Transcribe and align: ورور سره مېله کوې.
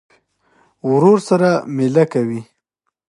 ورور 0.89 1.17
سره 1.29 1.49
مېله 1.75 2.03
کوې. 2.13 2.41